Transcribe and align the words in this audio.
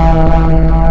Yeah. 0.00 0.89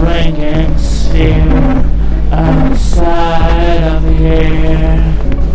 Bringing 0.00 0.78
sphere 0.78 1.82
outside 2.32 3.82
of 3.82 4.02
here. 4.18 5.49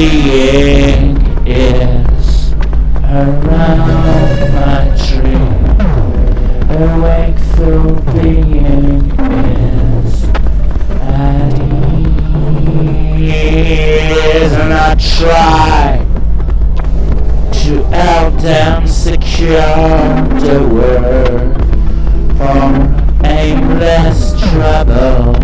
Being 0.00 1.20
is 1.46 2.54
around 3.04 4.40
my 4.54 4.80
tree. 4.96 5.48
Awake 6.74 7.40
wakeful 7.60 8.00
being 8.14 9.10
is 9.20 10.24
at 11.02 11.52
ease, 13.20 14.52
and 14.52 14.72
I 14.72 14.94
try 14.94 16.06
to 17.52 17.72
help 17.92 18.40
them 18.40 18.86
secure 18.86 19.60
the 20.40 20.58
world 20.72 21.52
for 22.38 22.64
aimless 23.26 24.18
trouble, 24.50 25.39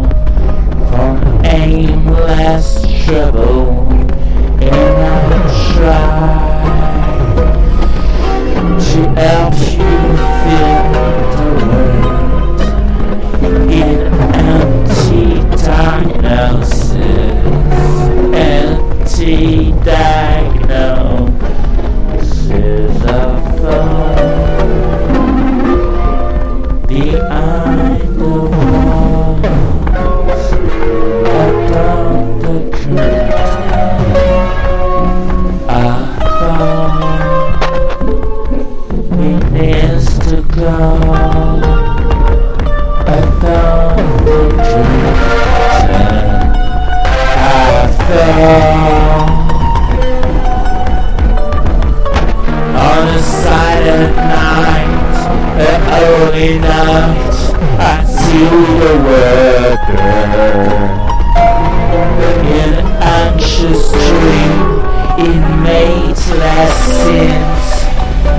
in 65.27 65.43
mateless 65.65 66.75
sins. 67.03 67.67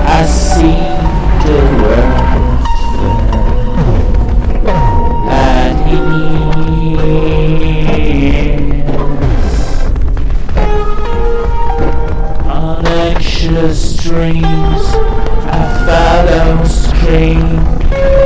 I 0.08 0.24
see 0.24 0.80
the 1.44 1.58
world 1.82 2.18
at. 5.30 5.76
On 12.46 12.86
anxious 12.86 13.80
dreams, 14.02 14.84
I 15.44 15.62
follow 15.84 16.64
scream 16.64 17.48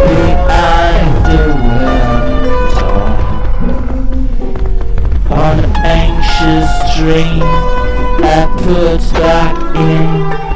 behind 0.07 1.11
the 1.27 1.43
window. 1.65 2.13
On 5.35 5.59
anxious 5.85 6.73
dream, 6.97 7.82
that 8.21 8.49
puts 8.59 9.07
stock 9.07 9.77
in 9.77 10.53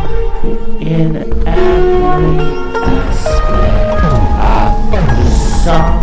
in 0.86 1.16
every 1.46 2.38
aspect 2.86 4.04
of 4.44 5.06
the 5.16 5.30
song. 5.64 5.95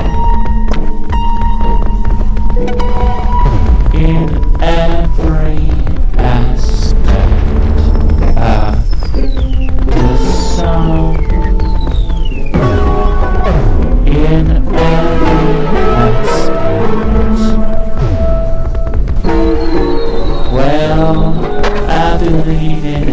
believe 22.33 22.83
it. 22.83 23.03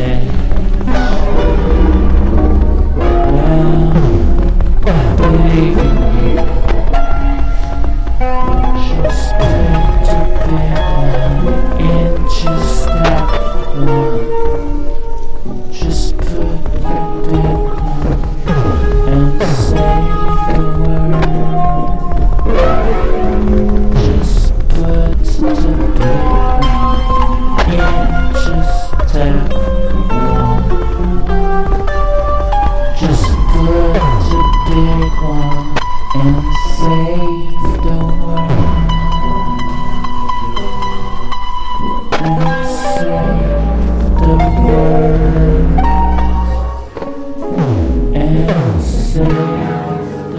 Believe 5.17 5.79
in 5.79 5.95
me. 6.01 6.37
To 10.07 10.77
be. 10.77 10.90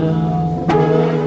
down. 0.01 1.20